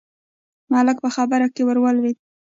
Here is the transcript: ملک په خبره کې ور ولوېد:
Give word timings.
ملک 0.73 0.97
په 1.03 1.09
خبره 1.15 1.47
کې 1.55 1.61
ور 1.65 1.77
ولوېد: 1.81 2.17